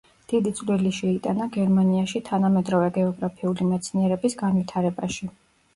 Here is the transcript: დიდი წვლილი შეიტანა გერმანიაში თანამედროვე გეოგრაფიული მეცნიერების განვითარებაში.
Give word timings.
დიდი 0.31 0.51
წვლილი 0.59 0.93
შეიტანა 0.99 1.47
გერმანიაში 1.59 2.23
თანამედროვე 2.31 2.91
გეოგრაფიული 2.99 3.69
მეცნიერების 3.77 4.43
განვითარებაში. 4.45 5.33